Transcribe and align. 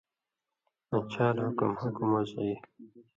آں 0.95 1.03
چھال 1.11 1.35
حکم 1.45 1.71
(حکم 1.81 2.07
وضعی)۔ 2.13 2.53